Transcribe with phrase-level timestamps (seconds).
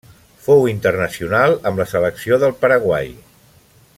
[0.45, 3.13] Fou internacional amb la selecció del Paraguai.